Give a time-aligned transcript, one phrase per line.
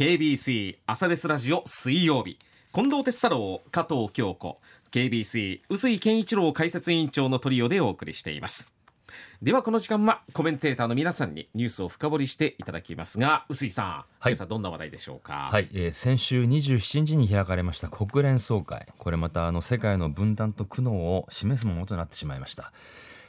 [0.00, 2.38] KBC 朝ですラジオ水曜日。
[2.72, 4.58] 近藤哲太郎加藤京子。
[4.90, 8.72] KBC 臼井健一郎解説委員長のトリオでお送りしています。
[9.42, 15.50] ではこの時間はコメンテーターの皆さんにニュースを深掘りしていただきますが臼井さん、はい、今朝どんな話題でしょうか？
[15.52, 18.86] はい、えー、先週27日に開かれました国連総会。
[18.96, 22.72] これまたあの世界の分断と苦悩を示すものとなってしまいました、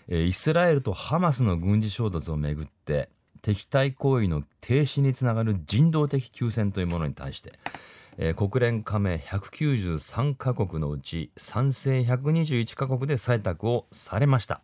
[0.08, 3.10] えー、イスラエルとハマスの軍事衝突をめぐって
[3.42, 7.54] 敵対行為の停止につながる人道的休戦というものに対して
[8.18, 14.62] えー、国連加盟193カ国のうち賛成121カ国で採択をされました、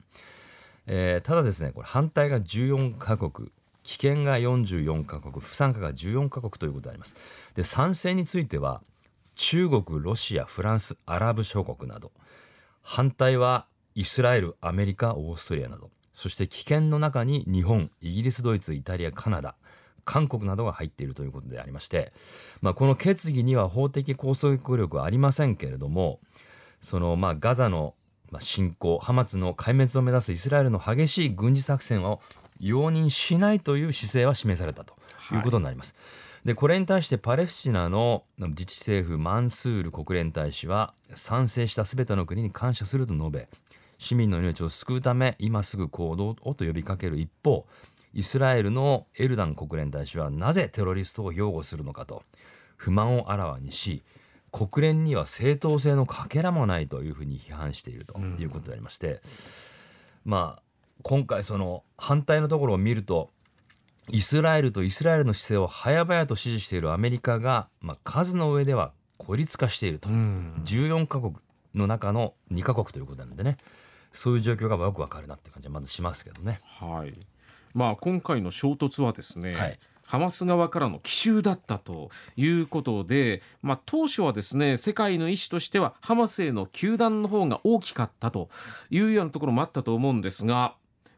[0.86, 3.50] えー、ただですねこれ反対が14カ国
[3.84, 7.16] 棄権が44カ国不参加が14カ国ということであります。
[7.56, 8.82] で賛成については
[9.36, 12.12] 中国ロシアフランスアラブ諸国など
[12.82, 13.66] 反対は
[13.96, 15.90] イスラエルアメリカオーストリアなど。
[16.18, 19.54] そして棄権の中に日本イギリスドイツイタリアカナダ
[20.04, 22.12] 韓国などが入っているということでありまして、
[22.62, 26.20] まあ、この決議には法的拘束力はありませんけれども
[26.82, 27.94] そのまあガザの
[28.40, 32.20] 侵攻ハマツの壊滅を目指すイスラエルの激しい軍事作戦を
[32.60, 34.96] 容認しないという姿勢は示されたと
[35.32, 35.94] いうことになります。
[35.94, 43.48] はい、でこれに対してパレスチナの自治政府マンスール国連大使は賛成した全ての国に感謝すると述べ
[43.98, 47.66] 市民の命を救うため今すぐ行動をと呼びかける一方
[48.14, 52.24] イスラエルのエルダン国連大使はなぜテロリストを擁護するのかと
[52.76, 54.04] 不満をあらわにし
[54.52, 59.08] 国連には正当性のかけらもないというふうに批判しているということでありまして、
[60.26, 60.62] うん、まあ
[61.04, 63.30] 今回その反対のところを見ると
[64.10, 71.36] イスラエルとイスラエルの姿勢を早々と支持しているアメリカが、まあ、数の上では孤立化していると、うん、14カ国
[71.76, 73.58] の中の2カ国ということなのでね
[74.18, 76.60] そういう状況がよくわかるなって感じはまずしますけどね。
[76.80, 77.14] はい。
[77.74, 79.80] まあ、今回の衝突はですね、はい。
[80.04, 88.48] ハマス側からの奇襲だったということで、まあ、当初はですね世界の意思としてはハマスへの球団の方が大きかったと
[88.90, 90.76] いうようなところもあったと思うんですが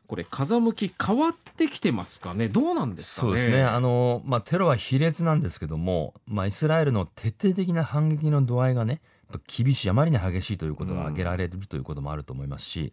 [0.08, 2.48] これ風向き変わってきてますかね？
[2.50, 3.30] どうなんですかね？
[3.30, 3.62] そうですね。
[3.62, 9.02] あの、まあ、テロは卑劣なんですけども、まあ、イスラエルの徹底的な反撃の度合いがね
[9.48, 12.92] 厳しいあまりに激しいということが挙げられるということもあると思いますし、うん、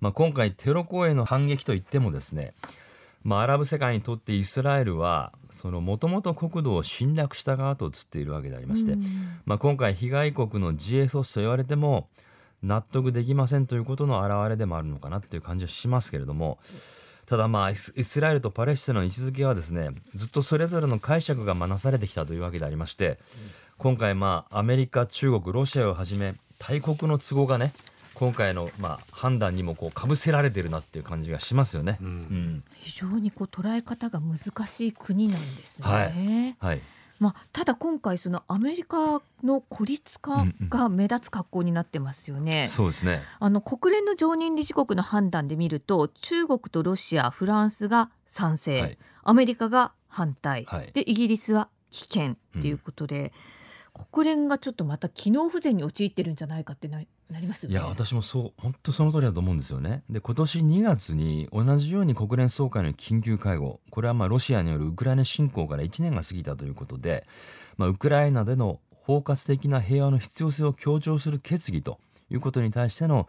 [0.00, 2.54] まあ、今回テロ行為の反撃といってもですね
[3.24, 5.32] まあ、アラブ世界にとってイスラエルは
[5.64, 8.98] もともと国土を侵略した側と映っているわけでありまして、
[9.46, 12.08] まあ、今回被害国の自衛措置と言われても
[12.62, 16.58] 納得できませんということの表れでもあるのかなという感じはしますけれども
[17.26, 23.18] ただまあイスラエルとパレスチナの位置づけはですねずっとそれぞれの解釈がなされてきたというわけでありまして
[23.78, 27.72] 今回まあアメリカ中国ロシアをはじめ大国の都合がね
[28.14, 31.98] 今回のまあ判断にもこうかぶせられてるなっていう感じがしますよね。
[32.00, 32.06] うん。
[32.06, 35.86] うん、非常にこう捉え方が難しい国なんですね。
[35.86, 36.80] はい、はい。
[37.20, 42.52] まあ、ただ今回そのアメリカの孤立化が目立つ格好になってますよね。
[42.52, 43.22] うんうん、そうですね。
[43.38, 53.30] あの国連の常任理事国の判断で見ると中国とロシアフランスが賛成、はい、アメリカが反対、はい、でイギリスは棄権ということで、うん、
[54.12, 57.00] 国連がちょっとまた機能不全に陥ってるんじゃないかってな
[57.30, 57.74] なりますよね。
[57.74, 60.02] いや私もそう本当その通りだと思うんですよね。
[60.10, 67.26] で今年2月に同じように国連総会の緊急会合これはまあロシアによるウクライナ侵攻から1年が過ぎたということで、
[67.76, 71.98] まあ、ウクライナでの包括的な平和の必要性を強調する決議と
[72.30, 73.28] いうことに対しての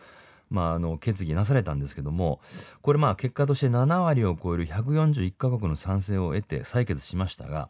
[0.50, 2.40] まあ、あの決議なされたんですけども
[2.84, 7.68] これまあ結果として7割を超える141カ国の賛成を得て採決しましたが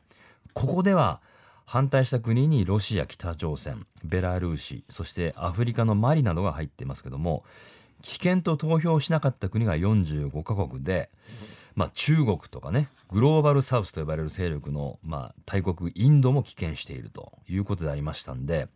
[0.54, 1.22] ここでは
[1.66, 7.44] 反対した国にロシア北朝鮮ベラルーシそしてアフリカのマリなどが入っていますけども
[8.02, 11.10] 棄権と投票しなかった国が45カ国で、
[11.76, 18.68] まあ、中国とかねグローバルサウスと呼ばれる勢力の、まあ、大国インドも棄権しているということでありましたんで、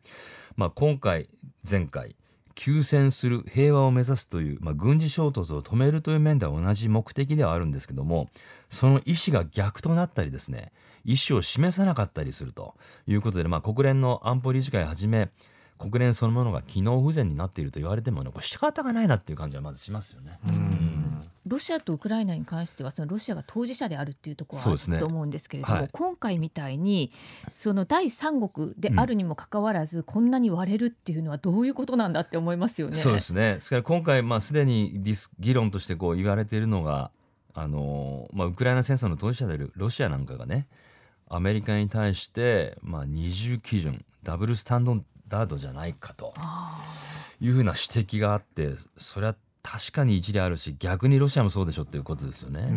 [0.56, 1.30] まあ、今回
[1.70, 2.16] 前回
[2.60, 8.28] 休戦する平和を目指すという、まあ、軍事衝突を止めるという面では同じ目的ではあるんですけども
[8.70, 10.74] その意思が逆となったりですね
[11.06, 12.76] 意思を示さなかったりすると
[13.08, 15.30] いうことで、まあ、国連の安保理事会はじめ
[15.78, 20.38] 国連そのものが機能不全になっていると言われても、ね、これ仕方がないなっていう感じはまずしますよね。
[20.50, 21.09] うん
[21.50, 27.12] ロシアとウクライナに関してはそのロシアが当事者であるっていうところはあると思うんですけれども、ねはい、今回みたいに
[27.50, 32.96] その第三国であるにもかかわらず、こんなに割れるっていうのはどういうことなんだって思いますよね。
[32.96, 33.56] そうですね。
[33.56, 37.12] ですから今回まあすでにディス議論としてこう言われているのが
[37.54, 40.68] あの、まあ、ウクライナ戦争の当事者であるロシアなんかがね
[41.28, 46.34] アメリカに対して、まあ、二重基準ダブルスタンダードじゃないかと
[47.40, 52.70] いうふうな指摘があってそれは確かに一理あるし逆にロシアもそうでしょっていうことですよね。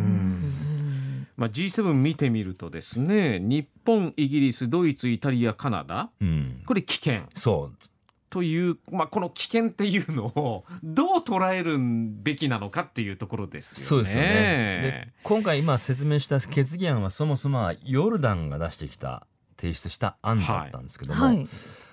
[1.35, 7.23] まあ、G7 見てみるとですね日本イギリスドイツイタリアカナダ、うん、これ危険。
[7.35, 7.87] そう。
[8.29, 13.85] という、まあ、この危険っていうのを どう捉えるべきなのかっていうところですよね。
[13.85, 15.13] そうですよね。
[15.21, 19.27] 今回今説明した決議案はそもそもヨルダンが出してきた
[19.57, 21.45] 提出した案だったんですけども、はい、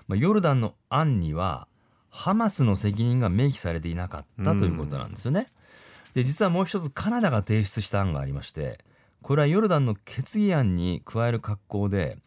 [0.08, 1.68] まあ、ヨルダンの案には
[2.10, 5.48] ハマスの責任が明記されていなかったということなんですよね。
[6.14, 8.80] で実はもう一つカナダが提出した案がありまして
[9.22, 12.18] これはヨルダンの決議案に加える格好で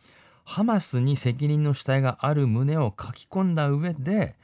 [0.45, 4.35] ハマスに責任の主体がある旨を書き込んだ上で、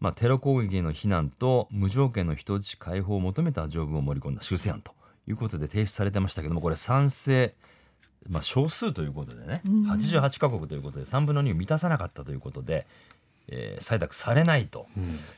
[0.00, 4.92] まあ、テロ攻撃への非難と無条件の人質解放を求めた条文を盛り込んだ修正案と
[5.28, 7.54] いうことで提出されてましたけどもこれ賛成、
[8.28, 12.86] まあ、少数ということでね、うん、88カ国ということで3分の2を満たさなかったということで、
[13.48, 14.86] えー、採択されないと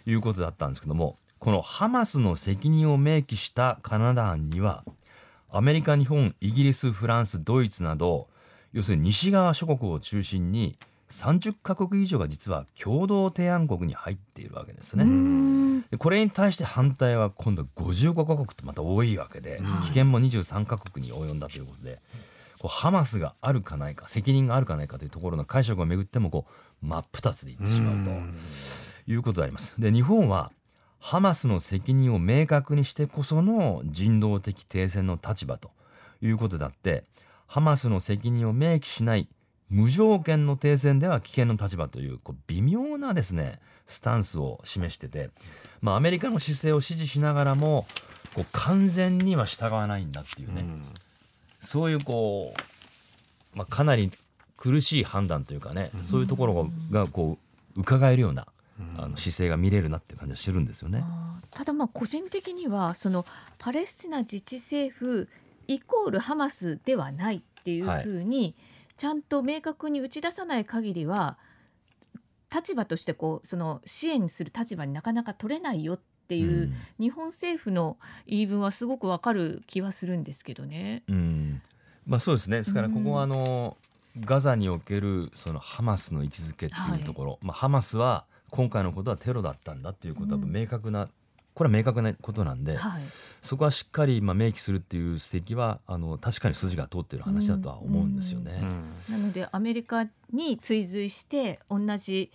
[0.06, 4.84] いうことだったんですけども、このハマスの責任を明記したカナダ案には
[5.50, 8.28] アメリカ日本イギリスフランスドイツなど
[8.72, 10.76] 要するに西側諸国を中心に
[11.10, 15.84] 30カ国以上が実は共同提案国に入っているわけですね。
[15.90, 22.00] でこれに対して反対は今度55カ国とまた多いわけで、危険も23カ国に及んだということで。
[22.68, 26.52] ハマスがあるかないか責任があるかないかというところの解釈をめぐってもこう
[26.82, 28.10] 真っ二つでいってしまうと
[29.06, 29.74] いうことであります。
[29.78, 30.52] で日本は
[30.98, 35.70] ハマスの責任を明確にしてこその人道的停戦の立場と
[36.20, 37.04] いうことだって
[37.46, 39.28] ハマスの責任を明記しない
[39.68, 45.30] 無条件の停戦では危険の立場というこう微妙なですねスタンスを示してて、
[45.80, 47.86] まあ、アメリカの姿勢を支持しながらも
[48.34, 50.82] こう完全には従わないんだっていうね、うん、
[51.60, 52.54] そういうこ
[53.54, 54.10] う、まあ、かなり
[54.66, 57.38] 苦しい判断というかね、うん、そういうところがこ
[57.76, 58.48] う伺えるような
[58.98, 61.04] あの姿勢が見れるなって感じがしてるんですよね。
[61.50, 63.24] ただまあ個人的にはその
[63.58, 65.28] パレスチナ自治政府
[65.68, 68.54] イコールハマスではないっていうふうに、
[68.96, 71.38] ちゃんと明確に打ち出さない限りは
[72.54, 81.02] 立場としてこうその支援する立場になかなか取れないよっていう、日本政府の言い分はすごくわかる気はするんですけどね。
[81.08, 81.62] うん、
[82.06, 82.58] まあそうですね。
[82.58, 83.85] ですからここはあの、うん、
[84.20, 91.08] ガザにおけるそのハマスの位置づけっていうところ、はい、まあハマスは今回のことはテロだったんだっていうことは明確な
[91.54, 93.02] これは明確なことなんで、はい、
[93.40, 98.62] そこはしっかりまあ明記するっていう指摘はあの確かに筋が通ってる話だとは思うんですよね。
[99.10, 102.30] なのでアメリカに追随して同じ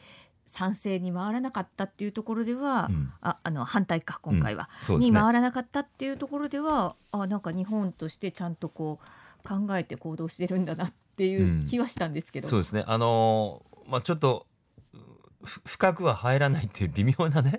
[0.47, 4.99] 賛成に回らなかったっていうところでは、うん、ああの反対か今回は、うん。
[4.99, 9.05] ね、に回らなかったっていうところではあなんか日本としてちゃんとこう
[9.41, 12.47] 考えて行動してるんだなっていう気はしたんですけど。
[12.47, 12.83] うん、そうですね。
[12.87, 14.47] あのまあちょっと
[15.65, 17.57] 深くは入らないっていう微妙なね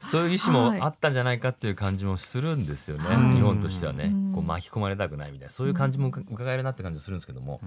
[0.00, 7.60] そういう意思もあったんじゃないかっていう感じもするんですよね、はい、日本としてはね、こう巻き込まれたくないみたいなそういう感じも伺えるなって感じするんですけども、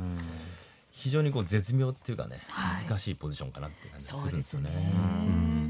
[0.89, 2.39] 非常にこう絶妙っていうかね
[2.87, 5.60] 難しいポジションかなっていう感じするんですよね。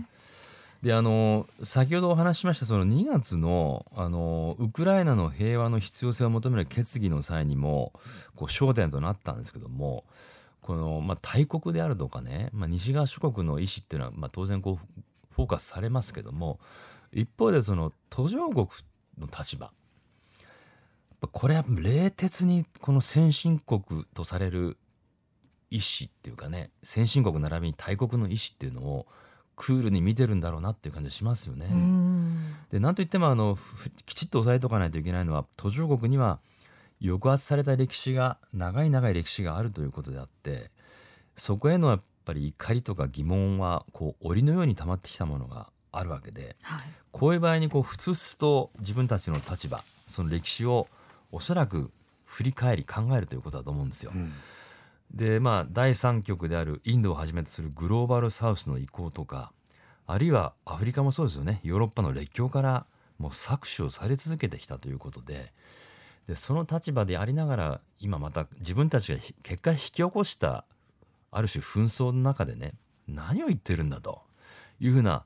[0.82, 7.94] であの先ほどお話ししましたその2月のあのウクライナの平和の必要性を求める決議の際にも
[8.36, 10.06] こう焦点となったんですけども
[10.62, 15.02] この、まあ、大国であるとかね、まあ、西側諸国の意思っていうのは、まあ、当然こう
[15.36, 16.60] フォーカスされますけども
[17.14, 18.68] 一方でその途上国
[19.20, 19.72] の立場。
[21.32, 24.78] これは冷徹にこの先進国とされる
[25.70, 29.06] 意思っていうかね先進国並びに大国の意思っていうのを
[29.56, 31.68] クールに見てるんだろうなっていう感じしますよね。
[32.72, 33.58] でなんといってもあの
[34.06, 36.40] きちっと押さえとかないといけないのは途上国には
[37.04, 40.72] 抑圧された歴史が長い長い歴史があるということであって
[41.36, 50.88] そこへのやっぱり怒りとか疑問はこう檻のように溜まってきたものがあるわけで、はい、こういう場合にこうふつふつと自分たちの立場その歴史を
[51.32, 51.92] おそらく
[52.26, 54.12] 振り返り考えるということだと思うんですよ。
[54.14, 54.34] うん、
[55.14, 59.52] でまあ第三極であるインドをはじめとするグローバルサウスの移行とか
[60.08, 61.60] あるいはアフリカもそうですよね。
[61.64, 62.86] ヨーロッパの列強から
[63.18, 65.54] もう搾取をされ続けてきたということで
[66.28, 70.66] でその立場でありながら今また自分たちが結果引き起こした
[71.32, 72.74] ある種紛争の中でね
[73.08, 74.22] 何を言ってるんだと
[74.80, 75.24] いうふうな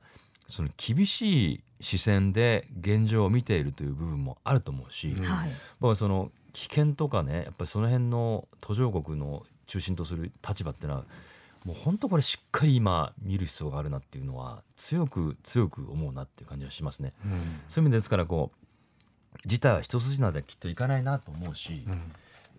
[0.48, 5.50] その厳しい視線で現状を見ているという部分もあると思うし、はい、
[5.80, 11.04] 僕はその危険とかねやっぱりその辺の途上国の中心とする立場っていうのは
[11.64, 17.12] もう本当これしっかり今見る必要があるなっていうのは強く強く思うなっていう感じはしますね。
[17.24, 22.12] うん、そういう意味ですからこう自体は一筋縄できっといかないなと思うし、うん、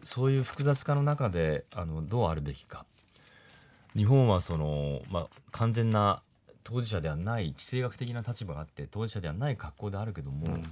[0.03, 2.85] そういう複雑化の中であのどうあるべきか。
[3.95, 6.21] 日本はその、まあ、完全な
[6.63, 10.63] 当事者ではない地政学的な立場があって当事者ではない格好であるけども、うん、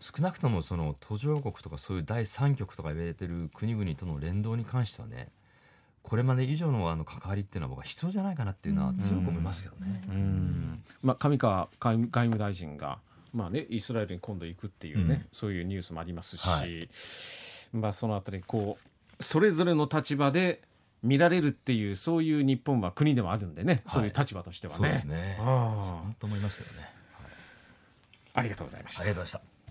[0.00, 5.28] 少なくともその途上国とかそういう第三極とか言われてる国々との連動に関してはね
[6.02, 10.00] これまで以上のあの関わりっていうのは僕は必要じゃないかなっていうのは強く思いますけどね。
[11.02, 12.98] まあ、上川外務大臣が
[13.32, 16.88] まあね、イスラエルに今度行くっていうね、うん、そういうニュースもありますし、はい、
[17.72, 20.60] まあ、そのあたりこうそれぞれの立場で
[21.02, 24.78] 見られるっていうそういう日本は国でもあるんでね、はい、そういう立場としてはね。
[24.78, 25.36] そうですね。
[25.38, 27.30] 本当思いますよね、はい。
[28.34, 29.00] ありがとうございました。
[29.00, 29.61] ありがとうございました。